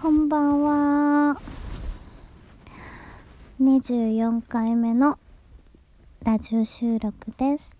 [0.00, 1.38] こんばんは。
[3.60, 5.18] 24回目の
[6.24, 7.76] ラジオ収録です。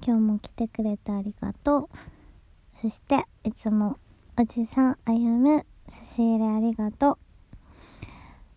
[0.00, 2.80] 今日も来てくれてありがとう。
[2.80, 3.98] そして、いつも
[4.38, 7.18] おじさん歩む差し入れありがとう。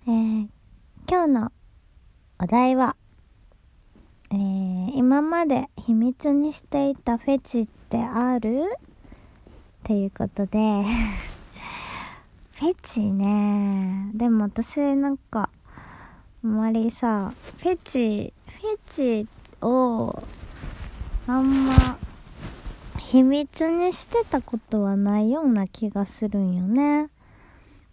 [0.06, 0.48] えー、
[1.10, 1.52] 今日の
[2.40, 2.96] お題は、
[4.30, 8.66] えー、今まで秘密にしていたフェチってある？
[9.82, 10.86] っていうことで
[12.62, 14.12] フェチね。
[14.14, 15.50] でも私なんか
[16.44, 19.28] あんまりさフェチフェチ
[19.64, 20.22] を
[21.26, 21.98] あんま
[23.00, 27.10] 秘密にしてたことはないような気がするんよね。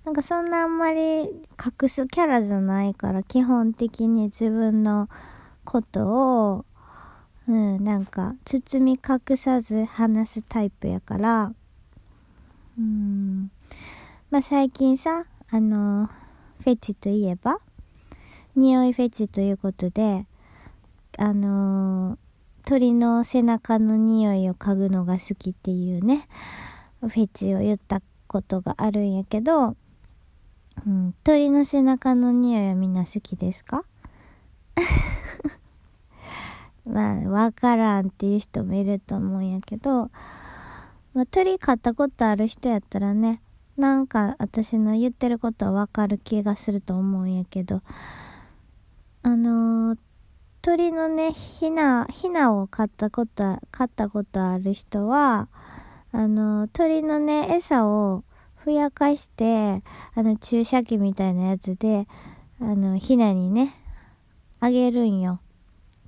[0.04, 5.08] なんかそんなあんまり隠すキャラじゃないから基本的に自分の
[5.64, 6.66] ことを
[7.48, 11.54] うんなんか包み隠さず話すタイプやから。
[12.78, 13.50] うん。
[14.30, 16.06] まあ最近さあの
[16.62, 17.58] フェチといえば
[18.56, 20.26] 匂いフェチということで
[21.16, 22.18] あの
[22.66, 26.28] 鳥の背中の匂いを嗅ぐのが好きっていうね
[27.00, 29.76] フェチを言ったことがあるんやけど、
[30.86, 33.84] うん、鳥の背中の匂いはみんな好きですか？
[36.84, 40.10] まあわからんっていう人もいると思うんやけど、
[41.14, 43.40] まあ、鳥飼ったことある人やったらね
[43.78, 47.80] なんか私の言ってることはわかる気がすると思うんやけど
[49.22, 49.98] あのー、
[50.62, 55.48] 鳥のねひなひなを飼ったこと飼ったことある人は
[56.10, 58.24] あのー、鳥のね餌を
[58.56, 62.08] ふやかしてあの注射器みたいなやつで
[62.60, 63.72] あのひなにね
[64.58, 65.40] あげるんよ。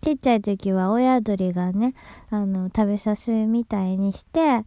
[0.00, 1.94] ちっちゃい時は親鳥がね
[2.30, 4.64] あの食べさすみたいにして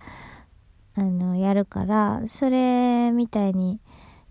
[0.96, 3.80] あのやるからそれみたいに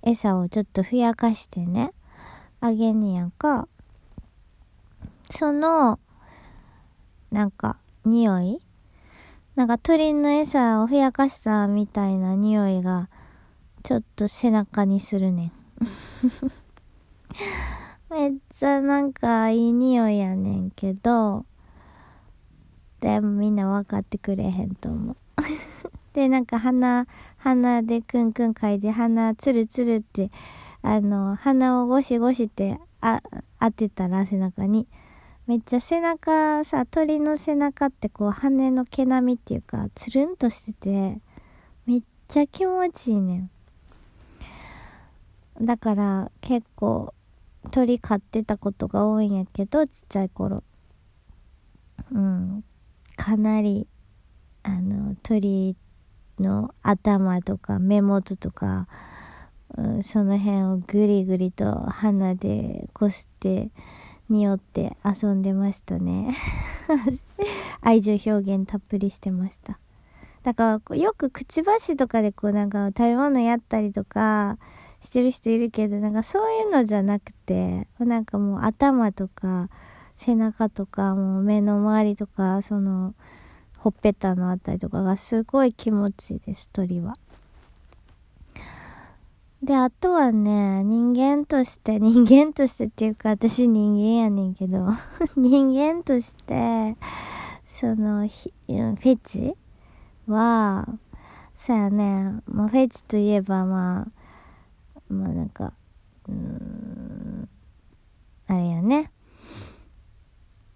[0.02, 1.92] 餌をちょっとふやかしてね
[2.60, 3.68] あげんやんか。
[5.30, 5.98] その
[7.30, 8.60] なんか匂い
[9.56, 13.08] なんか鳥の餌をふやかしたみたいな匂いが
[13.82, 15.52] ちょっと背中にするねん。
[18.10, 21.46] めっちゃなんかいい匂いやねんけど
[23.00, 25.16] でもみんな分かってくれへんと思う。
[26.14, 27.06] でなんか鼻
[27.38, 30.30] 鼻でクンクン嗅いで鼻ツルツルって
[30.82, 33.22] あの鼻をゴシゴシってあ
[33.60, 34.86] 当てたら背中に。
[35.44, 41.18] めっちゃ背中さ鳥の背中ってこう羽の毛並みっていうかつるんとしてて
[41.84, 43.50] めっちゃ気持ちいいねん。
[45.60, 47.12] だから結構
[47.72, 50.62] 鳥飼ってたことが多いんやけどちっちゃい頃。
[52.12, 52.64] うん。
[53.16, 53.88] かなり
[54.62, 55.76] あの鳥
[56.38, 58.86] の頭とか目元とか、
[59.76, 63.70] うん、その辺をぐりぐりと鼻でこすって
[64.28, 66.34] 匂って遊んでましたね。
[67.80, 69.78] 愛情表現たっぷりしてました。
[70.42, 74.58] だからよくくちばしとかでこうなんか食べ物やったりとか
[75.00, 79.68] してる人いるけどなんかそういうのじゃなくてなんかもう頭とか
[80.16, 83.14] 背中とかもう目の周りとかその
[83.82, 87.14] ほっぺたのあたりとかがすごい気持ちいいです鳥は。
[89.60, 94.86] であとはね人間として人間としてっていうか私人間やねんけど
[95.36, 96.96] 人間として
[97.66, 99.56] そのひフェチ
[100.28, 100.86] は
[101.56, 105.72] そうやねまあフェチといえばまあまあなんか
[106.28, 107.48] うん
[108.46, 109.10] あれやね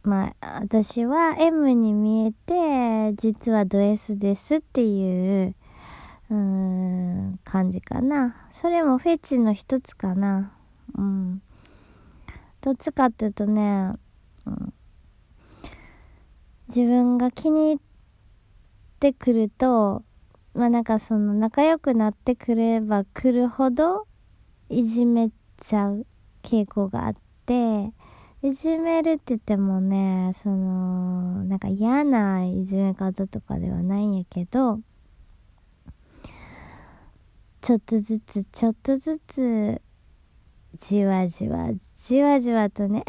[0.06, 5.54] まあ私は M に見えて実はド S ですっていう
[6.30, 8.46] うん感じかな。
[8.50, 10.52] それもフェチの一つかな。
[10.96, 11.42] うん。
[12.60, 13.94] どっちかっていうとね、
[14.44, 14.72] うん、
[16.68, 17.78] 自分が気に入っ
[19.00, 20.04] てくると
[20.54, 24.06] まあなんかその仲良くなってくればくるほど
[24.68, 26.06] いじめちゃう
[26.42, 27.14] 傾向があっ
[27.44, 27.92] て
[28.46, 34.78] いじめるって言ってもねそのなんか嫌ないじめ方とかではないんやけど
[37.60, 39.82] ちょっとずつちょっとずつ
[40.76, 43.02] じわじわじわじわとね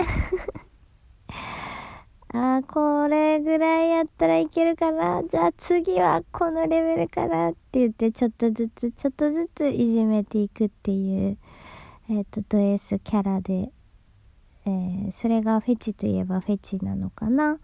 [2.33, 11.38] あーこれぐらいやったらいけるかなじゃあ次はこのレベルかなって言ってちょっとずつちょっとずついじめていくっていう
[12.10, 13.72] えっ、ー、とド S キャラで、
[14.68, 17.58] えー、それがフェチといえばフェチなのかな、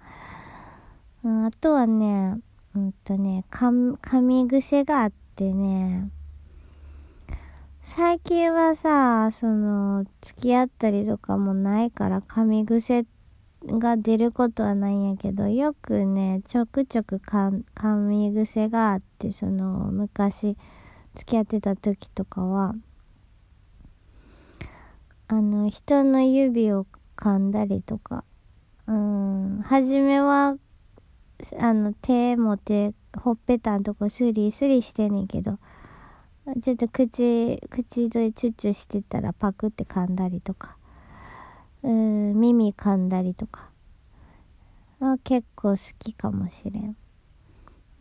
[1.26, 2.38] あとはね
[2.76, 6.10] うんとね噛み癖があってね
[7.86, 13.06] 最近はさ、その、付き合ったりとかもないから噛み癖
[13.66, 20.56] が出ることはないんやけど、よくね、ちょくちょく噛み癖があって、その、昔
[21.14, 22.74] 付き合ってた時とかは、
[25.34, 26.86] あの、人の指を
[27.16, 28.24] 噛んだりとか、
[28.86, 30.58] うん、初めは、
[31.60, 35.58] あの、手持って、ほっぺたんとこスリスリしてんねんけど、
[36.62, 40.78] ちょっと口、口でチュッチュしてたらパクって噛んだりとか、
[41.82, 43.72] うん、耳噛んだりとか、
[45.00, 46.96] は結構好きかもしれん。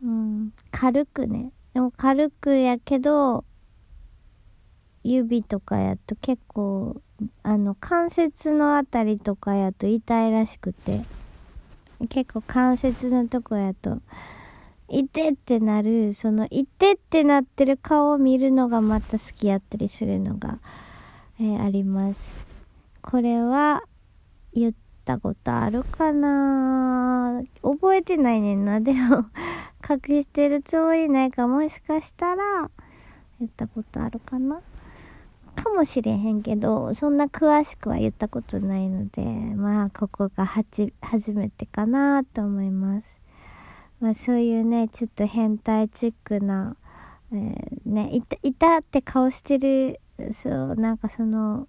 [0.03, 1.51] うん、軽くね。
[1.73, 3.43] でも軽くやけど、
[5.03, 7.01] 指とかやっと結構、
[7.43, 11.01] あの、関節のあたりとかやと痛いらしくて、
[12.09, 14.01] 結構関節のとこやと、
[14.89, 20.59] いてってなる、その、いてってなってる顔を見るのがまた好きやったりするのが、
[21.39, 22.45] えー、あります。
[23.01, 23.83] これは、
[24.53, 24.73] 言っ
[25.03, 27.41] たことあるかな？
[27.63, 28.81] 覚えてないねんな。
[28.81, 29.25] でも
[29.89, 32.69] 隠してるつもりないかもしかしたら、
[33.39, 34.61] 言ったことあるかな？
[35.55, 39.23] かもしれへんけど、そんな詳しくは言ったことないので、
[39.55, 43.19] まあ、ここがはち、初めてかなと思います。
[43.99, 46.75] まあ、そういうね、ちょっと変態チックな、
[47.31, 49.99] えー、ね、いた、いたって顔してる、
[50.31, 51.67] そう、なんかその、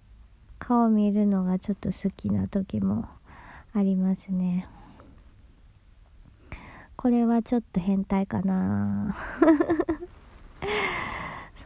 [0.59, 3.05] 顔見るのがちょっと好きな時も
[3.73, 4.67] ありますね。
[6.95, 9.15] これはちょっと変態かな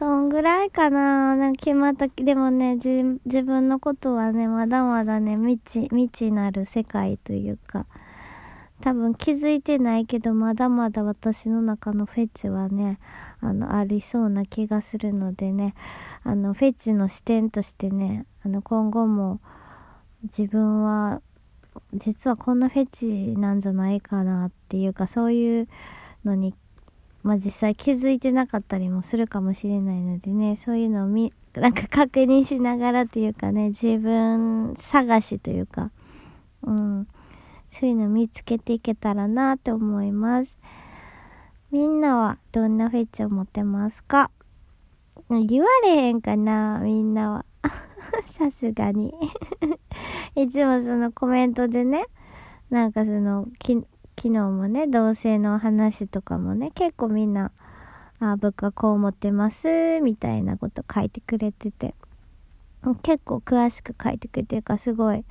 [0.00, 1.36] そんぐらいかな。
[1.36, 7.84] なんか決まった、でもね、自分のことはね、まだまだね、未知、未知なる世界というか、
[8.80, 12.98] 多分気づいてないけど、まだまだ私の中のフェチはね、
[13.40, 15.74] あの、ありそうな気がするのでね、
[16.22, 19.38] あの、フェチの視点としてね、あの、今後も
[20.22, 21.20] 自分は、
[21.92, 25.68] 実はこんなフェチなんじゃないかなっていうか、そういう
[26.24, 26.54] のに
[27.22, 35.90] まあ実際気づいてなかったりもするかもしれないのでね、そういうのをみ、なんか確認しながらというかね、自分探しというか、
[36.62, 37.08] うん、
[37.68, 40.58] そういうの見つけていけたらなと思います。
[41.70, 44.30] みんなはどんなフェチを持ってますか？
[45.28, 47.44] 言われへんかなみんなは。
[48.26, 49.12] さすがに
[50.34, 52.06] いつもそのコメントでね、
[52.70, 53.46] なんかその、
[54.22, 57.52] 昨日もね、同性の話とかもね、結構みんな、
[58.18, 61.94] あ、僕はこう思ってます、みたいなこと書いてくれてて、
[63.02, 65.24] 結構詳しく書いてくれてるから、すごい、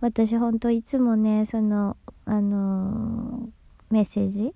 [0.00, 3.48] 私ほんといつもね、その、あのー、
[3.90, 4.54] メッセージ、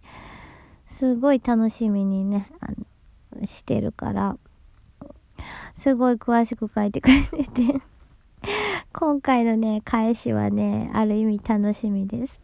[0.86, 2.68] すごい楽しみにね、あ
[3.38, 4.38] の、してるから、
[5.74, 7.82] すごい詳しく書いてくれてて。
[8.94, 12.40] 今回のね、返しはね、ある意味楽しみです。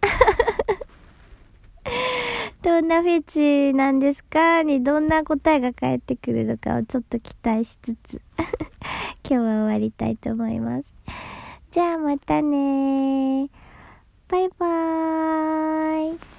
[2.62, 4.62] どんなフェチなんですか？
[4.62, 8.20] にどんな答えが返ってくるのかをちょっと期待しつつ
[9.28, 10.92] 今日は終わりたいと思います。
[11.70, 13.48] じゃあまたね
[14.28, 16.29] バイバーイ。